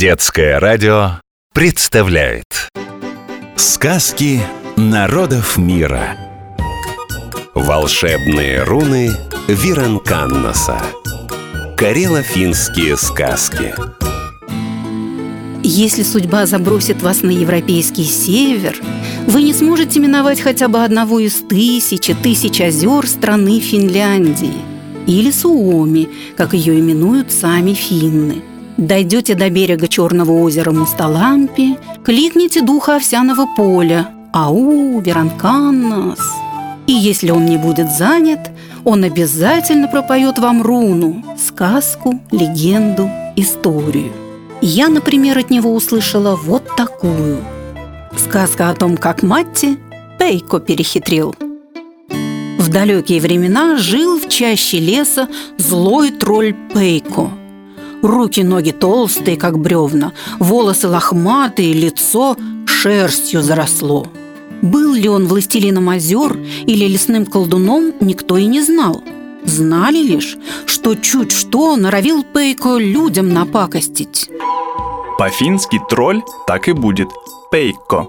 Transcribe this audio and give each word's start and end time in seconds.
Детское 0.00 0.58
радио 0.58 1.20
представляет 1.52 2.70
Сказки 3.56 4.40
народов 4.78 5.58
мира. 5.58 6.16
Волшебные 7.54 8.62
руны 8.62 9.10
Виранканнаса. 9.46 10.80
Карело-финские 11.76 12.96
сказки. 12.96 13.74
Если 15.62 16.02
судьба 16.02 16.46
забросит 16.46 17.02
вас 17.02 17.20
на 17.20 17.28
европейский 17.28 18.04
север, 18.04 18.80
вы 19.26 19.42
не 19.42 19.52
сможете 19.52 20.00
миновать 20.00 20.40
хотя 20.40 20.68
бы 20.68 20.82
одного 20.82 21.18
из 21.18 21.34
тысячи 21.46 22.14
тысяч 22.14 22.58
озер 22.62 23.06
страны 23.06 23.60
Финляндии 23.60 24.62
или 25.06 25.30
Суоми, 25.30 26.08
как 26.38 26.54
ее 26.54 26.80
именуют 26.80 27.30
сами 27.30 27.74
финны. 27.74 28.44
Дойдете 28.80 29.34
до 29.34 29.50
берега 29.50 29.88
Черного 29.88 30.32
озера 30.32 30.70
Мусталампи, 30.70 31.76
кликните 32.02 32.62
духа 32.62 32.96
овсяного 32.96 33.46
поля 33.54 34.08
«Ау, 34.32 35.00
Веранканнас!» 35.00 36.18
И 36.86 36.92
если 36.92 37.30
он 37.30 37.44
не 37.44 37.58
будет 37.58 37.92
занят, 37.92 38.50
он 38.84 39.04
обязательно 39.04 39.86
пропоет 39.86 40.38
вам 40.38 40.62
руну, 40.62 41.22
сказку, 41.36 42.18
легенду, 42.30 43.10
историю. 43.36 44.12
Я, 44.62 44.88
например, 44.88 45.36
от 45.36 45.50
него 45.50 45.74
услышала 45.74 46.34
вот 46.34 46.74
такую. 46.74 47.44
Сказка 48.16 48.70
о 48.70 48.74
том, 48.74 48.96
как 48.96 49.22
Матти 49.22 49.76
Пейко 50.18 50.58
перехитрил– 50.58 51.34
в 52.58 52.68
далекие 52.68 53.20
времена 53.20 53.78
жил 53.78 54.18
в 54.20 54.28
чаще 54.28 54.78
леса 54.78 55.28
злой 55.56 56.10
тролль 56.12 56.54
Пейко. 56.72 57.30
Руки-ноги 58.02 58.70
толстые, 58.70 59.36
как 59.36 59.58
бревна, 59.58 60.12
волосы 60.38 60.88
лохматые, 60.88 61.72
лицо 61.72 62.36
шерстью 62.66 63.42
заросло. 63.42 64.06
Был 64.62 64.94
ли 64.94 65.08
он 65.08 65.26
властелином 65.26 65.88
озер 65.88 66.38
или 66.66 66.86
лесным 66.86 67.26
колдуном, 67.26 67.92
никто 68.00 68.36
и 68.36 68.46
не 68.46 68.60
знал. 68.62 69.02
Знали 69.44 70.02
лишь, 70.02 70.36
что 70.66 70.94
чуть 70.94 71.32
что 71.32 71.76
норовил 71.76 72.24
Пейко 72.24 72.76
людям 72.76 73.32
напакостить. 73.32 74.30
По-фински 75.18 75.80
тролль 75.88 76.22
так 76.46 76.68
и 76.68 76.72
будет– 76.72 77.08
Пейко. 77.50 78.08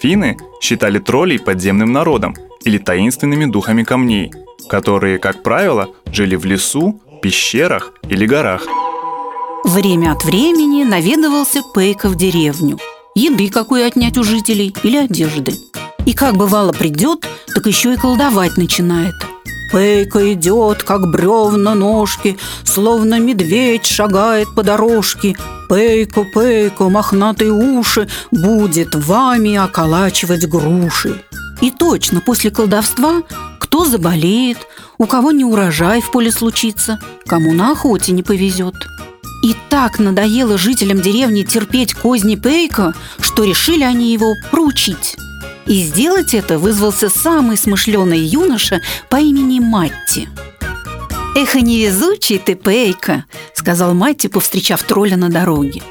Финны 0.00 0.38
считали 0.60 0.98
троллей 0.98 1.38
подземным 1.38 1.92
народом– 1.92 2.34
или 2.64 2.78
таинственными 2.78 3.46
духами 3.46 3.82
камней, 3.82 4.32
которые, 4.68 5.18
как 5.18 5.42
правило, 5.42 5.90
жили 6.12 6.36
в 6.36 6.44
лесу, 6.44 7.00
пещерах 7.22 7.92
или 8.08 8.26
горах. 8.26 8.66
Время 9.64 10.12
от 10.12 10.24
времени 10.24 10.84
наведывался 10.84 11.62
Пейка 11.74 12.08
в 12.08 12.16
деревню. 12.16 12.78
Еды 13.14 13.50
какой 13.50 13.86
отнять 13.86 14.16
у 14.16 14.24
жителей 14.24 14.74
или 14.82 14.96
одежды. 14.96 15.54
И 16.06 16.14
как 16.14 16.36
бывало 16.36 16.72
придет, 16.72 17.26
так 17.54 17.66
еще 17.66 17.94
и 17.94 17.96
колдовать 17.96 18.56
начинает. 18.56 19.14
Пейка 19.70 20.32
идет, 20.32 20.82
как 20.82 21.10
бревна 21.10 21.74
ножки, 21.74 22.38
Словно 22.64 23.20
медведь 23.20 23.86
шагает 23.86 24.48
по 24.54 24.62
дорожке. 24.62 25.36
Пейко, 25.68 26.24
пейко, 26.24 26.88
мохнатые 26.88 27.52
уши 27.52 28.08
Будет 28.30 28.94
вами 28.94 29.56
околачивать 29.56 30.48
груши. 30.48 31.22
И 31.60 31.70
точно, 31.70 32.20
после 32.20 32.50
колдовства 32.50 33.22
кто 33.58 33.84
заболеет, 33.84 34.58
у 34.98 35.06
кого 35.06 35.30
не 35.30 35.44
урожай 35.44 36.00
в 36.00 36.10
поле 36.10 36.32
случится, 36.32 36.98
кому 37.26 37.52
на 37.52 37.72
охоте 37.72 38.10
не 38.10 38.24
повезет. 38.24 38.74
И 39.42 39.54
так 39.70 39.98
надоело 39.98 40.58
жителям 40.58 41.00
деревни 41.00 41.42
терпеть 41.42 41.94
козни 41.94 42.36
Пейка, 42.36 42.94
что 43.20 43.44
решили 43.44 43.82
они 43.82 44.12
его 44.12 44.34
проучить. 44.50 45.16
И 45.66 45.82
сделать 45.82 46.34
это 46.34 46.58
вызвался 46.58 47.08
самый 47.08 47.56
смышленый 47.56 48.18
юноша 48.18 48.80
по 49.08 49.16
имени 49.16 49.60
Матти. 49.60 50.28
«Эх, 51.36 51.54
и 51.54 51.62
невезучий 51.62 52.38
ты, 52.38 52.54
Пейка!»— 52.54 53.24
сказал 53.54 53.94
Матти, 53.94 54.26
повстречав 54.26 54.82
тролля 54.82 55.16
на 55.16 55.30
дороге. 55.30 55.82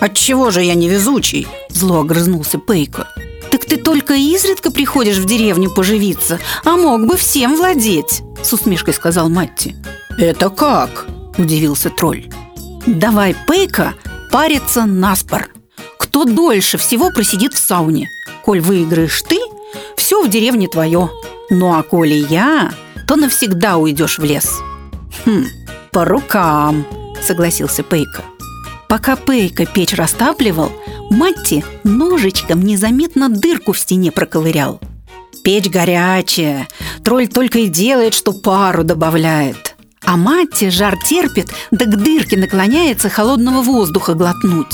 «Отчего 0.00 0.50
же 0.50 0.62
я 0.62 0.74
невезучий?»— 0.74 1.46
зло 1.70 2.00
огрызнулся 2.00 2.58
Пейка. 2.58 3.08
«Так 3.50 3.66
ты 3.66 3.76
только 3.76 4.14
изредка 4.14 4.70
приходишь 4.70 5.18
в 5.18 5.26
деревню 5.26 5.70
поживиться, 5.70 6.40
а 6.64 6.76
мог 6.76 7.06
бы 7.06 7.16
всем 7.16 7.56
владеть»,— 7.56 8.22
с 8.42 8.52
усмешкой 8.52 8.94
сказал 8.94 9.28
Матти. 9.28 9.76
«Это 10.18 10.50
как?»— 10.50 11.06
удивился 11.38 11.90
тролль. 11.90 12.26
«Давай, 12.86 13.34
Пейка, 13.48 13.94
париться 14.30 14.84
наспор. 14.84 15.48
Кто 15.98 16.24
дольше 16.24 16.78
всего 16.78 17.10
просидит 17.10 17.52
в 17.52 17.58
сауне? 17.58 18.08
Коль 18.44 18.60
выиграешь 18.60 19.22
ты, 19.22 19.38
все 19.96 20.22
в 20.22 20.30
деревне 20.30 20.68
твое. 20.68 21.10
Ну 21.50 21.74
а 21.74 21.82
коли 21.82 22.14
я, 22.14 22.72
то 23.08 23.16
навсегда 23.16 23.76
уйдешь 23.76 24.18
в 24.18 24.24
лес». 24.24 24.60
«Хм, 25.24 25.46
по 25.90 26.04
рукам»,— 26.04 26.86
согласился 27.22 27.82
Пейка. 27.82 28.22
Пока 28.88 29.16
Пейка 29.16 29.66
печь 29.66 29.94
растапливал, 29.94 30.70
Матти 31.10 31.64
ножичком 31.82 32.62
незаметно 32.62 33.28
дырку 33.28 33.72
в 33.72 33.78
стене 33.78 34.12
проковырял. 34.12 34.80
Печь 35.42 35.68
горячая, 35.68 36.68
тролль 37.04 37.28
только 37.28 37.60
и 37.60 37.68
делает, 37.68 38.14
что 38.14 38.32
пару 38.32 38.84
добавляет. 38.84 39.75
А 40.06 40.16
Матти 40.16 40.70
жар 40.70 40.96
терпит, 41.04 41.50
да 41.72 41.84
к 41.84 41.96
дырке 41.96 42.36
наклоняется 42.36 43.08
холодного 43.08 43.60
воздуха 43.60 44.14
глотнуть. 44.14 44.72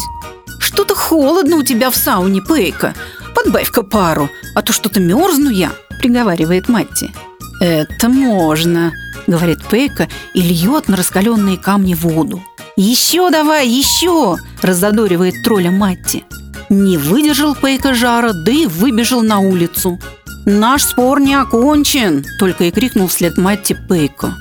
«Что-то 0.60 0.94
холодно 0.94 1.56
у 1.56 1.62
тебя 1.62 1.90
в 1.90 1.96
сауне, 1.96 2.42
Пейка. 2.42 2.94
Подбавь-ка 3.34 3.82
пару, 3.82 4.28
а 4.54 4.62
то 4.62 4.72
что-то 4.72 5.00
мерзну 5.00 5.50
я»,— 5.50 5.72
приговаривает 6.00 6.68
Матти. 6.68 7.12
«Это 7.60 8.10
можно»,— 8.10 8.92
говорит 9.26 9.64
Пейка 9.70 10.08
и 10.34 10.42
льет 10.42 10.88
на 10.88 10.96
раскаленные 10.96 11.56
камни 11.56 11.94
воду. 11.94 12.42
«Еще 12.76 13.30
давай, 13.30 13.66
еще!»– 13.66 14.36
разодоривает 14.62 15.34
тролля 15.44 15.70
Матти. 15.70 16.24
Не 16.68 16.98
выдержал 16.98 17.54
Пейка 17.54 17.94
жара, 17.94 18.32
да 18.32 18.52
и 18.52 18.66
выбежал 18.66 19.22
на 19.22 19.38
улицу. 19.38 19.98
«Наш 20.44 20.84
спор 20.84 21.20
не 21.20 21.34
окончен!»– 21.34 22.24
только 22.38 22.64
и 22.64 22.70
крикнул 22.70 23.08
вслед 23.08 23.38
Матти 23.38 23.78
Пейка. 23.88 24.34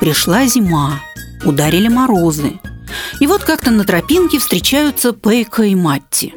Пришла 0.00 0.46
зима, 0.46 1.00
ударили 1.44 1.88
морозы. 1.88 2.58
И 3.20 3.26
вот 3.26 3.44
как-то 3.44 3.70
на 3.70 3.84
тропинке 3.84 4.38
встречаются 4.38 5.12
Пейка 5.12 5.64
и 5.64 5.74
Матти. 5.74 6.34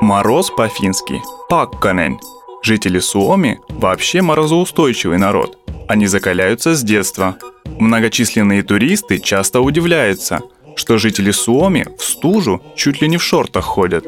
Мороз 0.00 0.50
по-фински– 0.50 1.22
пакканен. 1.48 2.18
Жители 2.62 2.98
Суоми 2.98 3.60
вообще 3.68 4.22
морозоустойчивый 4.22 5.18
народ. 5.18 5.58
Они 5.88 6.06
закаляются 6.06 6.74
с 6.74 6.82
детства– 6.82 7.36
Многочисленные 7.78 8.62
туристы 8.62 9.18
часто 9.18 9.60
удивляются, 9.60 10.40
что 10.76 10.98
жители 10.98 11.30
Суоми 11.30 11.86
в 11.98 12.04
стужу 12.04 12.62
чуть 12.76 13.02
ли 13.02 13.08
не 13.08 13.16
в 13.16 13.22
шортах 13.22 13.64
ходят. 13.64 14.04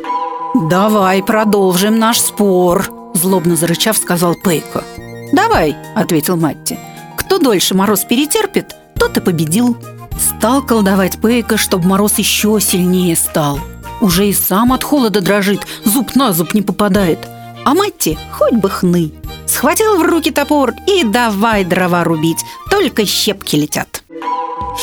«Давай 0.70 1.22
продолжим 1.22 1.98
наш 1.98 2.20
спор»,– 2.20 2.86
злобно 3.14 3.56
зарычав, 3.56 3.96
сказал 3.96 4.34
Пейко. 4.34 4.84
«Давай»,– 5.32 5.76
ответил 5.94 6.36
Матти. 6.36 6.78
«Кто 7.26 7.38
дольше 7.38 7.74
мороз 7.74 8.04
перетерпит, 8.04 8.74
тот 8.98 9.16
и 9.16 9.20
победил». 9.20 9.76
Стал 10.18 10.62
колдовать 10.62 11.20
Пейко, 11.20 11.56
чтобы 11.58 11.86
мороз 11.86 12.18
еще 12.18 12.58
сильнее 12.60 13.16
стал. 13.16 13.58
Уже 14.00 14.28
и 14.28 14.32
сам 14.32 14.72
от 14.72 14.84
холода 14.84 15.20
дрожит, 15.20 15.66
зуб 15.84 16.14
на 16.14 16.32
зуб 16.32 16.54
не 16.54 16.62
попадает. 16.62 17.18
А 17.64 17.74
Матти 17.74 18.18
хоть 18.32 18.54
бы 18.54 18.70
хны. 18.70 19.12
Схватил 19.46 19.98
в 19.98 20.02
руки 20.02 20.30
топор 20.30 20.72
и 20.86 21.04
давай 21.04 21.64
дрова 21.64 22.04
рубить, 22.04 22.44
только 22.70 23.04
щепки 23.04 23.56
летят. 23.56 24.04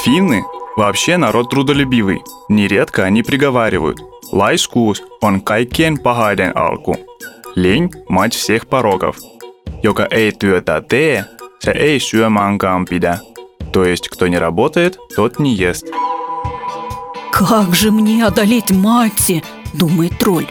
Финны 0.03 0.43
вообще 0.75 1.17
народ 1.17 1.49
трудолюбивый. 1.49 2.21
Нередко 2.49 3.03
они 3.03 3.23
приговаривают 3.23 3.99
«Лайскус 4.31 5.01
он 5.21 5.41
кайкен 5.41 5.97
пахайден 5.97 6.51
алку». 6.55 6.97
Лень– 7.55 7.91
мать 8.09 8.33
всех 8.33 8.67
пороков. 8.67 9.17
Joka 9.83 10.07
ei 10.11 10.31
työtä 10.31 10.81
ei 11.71 11.99
syömaankaan 11.99 12.85
pidä. 12.85 13.19
То 13.71 13.85
есть, 13.85 14.09
кто 14.09 14.27
не 14.27 14.37
работает, 14.37 14.97
тот 15.15 15.39
не 15.39 15.55
ест. 15.55 15.85
«Как 17.31 17.73
же 17.73 17.91
мне 17.91 18.25
одолеть 18.25 18.71
Матти?»– 18.71 19.43
думает 19.73 20.19
тролль. 20.19 20.47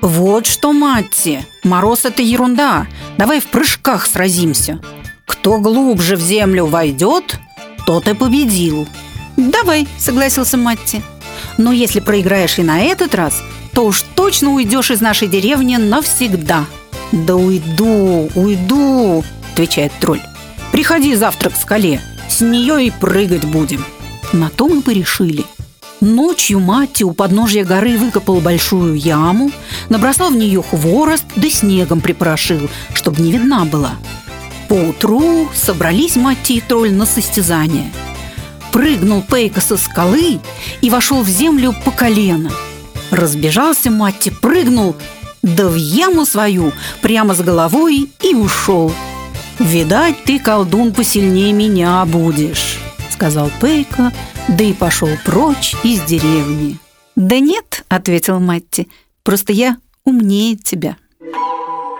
«Вот 0.00 0.46
что, 0.46 0.72
Матти, 0.72 1.46
мороз– 1.62 2.04
это 2.04 2.22
ерунда. 2.22 2.86
Давай 3.16 3.40
в 3.40 3.46
прыжках 3.46 4.06
сразимся. 4.06 4.80
Кто 5.26 5.60
глубже 5.60 6.16
в 6.16 6.20
землю 6.20 6.66
войдет, 6.66 7.38
тот 7.86 8.08
и 8.08 8.14
победил». 8.14 8.88
«Давай»,– 9.36 9.86
согласился 9.98 10.56
Матти. 10.56 11.02
«Но 11.58 11.72
если 11.72 12.00
проиграешь 12.00 12.58
и 12.58 12.62
на 12.62 12.80
этот 12.80 13.14
раз, 13.14 13.40
то 13.72 13.86
уж 13.86 14.02
точно 14.02 14.54
уйдешь 14.54 14.90
из 14.90 15.00
нашей 15.00 15.28
деревни 15.28 15.76
навсегда». 15.76 16.64
«Да 17.12 17.36
уйду, 17.36 18.28
уйду»,– 18.34 19.24
отвечает 19.52 19.92
тролль. 20.00 20.20
«Приходи 20.74 21.14
завтра 21.14 21.50
к 21.50 21.56
скале, 21.56 22.00
с 22.28 22.40
нее 22.40 22.88
и 22.88 22.90
прыгать 22.90 23.44
будем». 23.44 23.86
На 24.32 24.50
то 24.50 24.66
мы 24.66 24.82
порешили. 24.82 25.44
Ночью 26.00 26.58
Матти 26.58 27.04
у 27.04 27.12
подножья 27.12 27.64
горы 27.64 27.96
выкопал 27.96 28.40
большую 28.40 28.96
яму, 28.96 29.52
набросал 29.88 30.30
в 30.30 30.36
нее 30.36 30.64
хворост, 30.64 31.26
да 31.36 31.48
снегом 31.48 32.00
припорошил, 32.00 32.68
чтобы 32.92 33.22
не 33.22 33.30
видна 33.30 33.64
была. 33.64 33.92
Поутру 34.68 35.48
собрались 35.54 36.16
Матти 36.16 36.54
и 36.54 36.60
тролль 36.60 36.92
на 36.92 37.06
состязание. 37.06 37.92
Прыгнул 38.72 39.22
Пейка 39.22 39.60
со 39.60 39.76
скалы 39.76 40.40
и 40.80 40.90
вошел 40.90 41.22
в 41.22 41.28
землю 41.28 41.72
по 41.84 41.92
колено. 41.92 42.50
Разбежался 43.12 43.92
Матти, 43.92 44.30
прыгнул, 44.30 44.96
да 45.40 45.68
в 45.68 45.76
яму 45.76 46.26
свою 46.26 46.72
прямо 47.00 47.32
с 47.32 47.40
головой 47.42 48.10
и 48.20 48.34
ушел. 48.34 48.92
«Видать, 49.58 50.24
ты, 50.24 50.38
колдун, 50.38 50.92
посильнее 50.92 51.52
меня 51.52 52.04
будешь»,— 52.04 52.78
сказал 53.10 53.50
Пейка, 53.60 54.12
да 54.48 54.64
и 54.64 54.72
пошел 54.72 55.08
прочь 55.24 55.74
из 55.84 56.02
деревни. 56.02 56.78
«Да 57.16 57.38
нет»,— 57.38 57.84
ответил 57.88 58.40
Матти,— 58.40 58.88
«просто 59.22 59.52
я 59.52 59.76
умнее 60.04 60.56
тебя». 60.56 60.96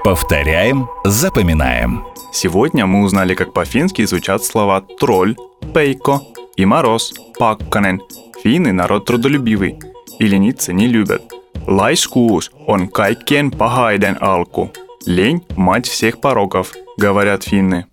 Повторяем, 0.02 0.88
запоминаем. 1.04 2.04
Сегодня 2.32 2.86
мы 2.86 3.04
узнали, 3.04 3.34
как 3.34 3.54
по-фински 3.54 4.04
звучат 4.04 4.44
слова 4.44 4.82
«тролль», 5.00 5.36
«пейко» 5.72 6.20
и 6.56 6.66
«мороз», 6.66 7.14
«пакканен». 7.38 8.02
Финны– 8.42 8.72
народ 8.72 9.06
трудолюбивый, 9.06 9.78
и 10.18 10.26
лениться 10.26 10.72
не 10.72 10.86
любят. 10.88 11.22
Laiskuus 11.66 12.50
on 12.66 12.88
kaikkien 12.88 13.50
pahaiden 13.50 14.18
alku. 14.20 14.70
Лень– 15.06 15.42
мать 15.56 15.88
всех 15.88 16.20
пороков, 16.20 16.72
говорят 16.96 17.44
финны. 17.44 17.87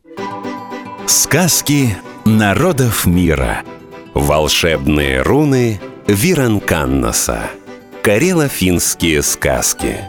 Сказки 1.07 1.95
народов 2.25 3.05
мира. 3.05 3.63
Волшебные 4.13 5.21
руны 5.21 5.79
Виранканнаса. 6.07 7.51
Карело-финские 8.03 9.21
сказки. 9.21 9.99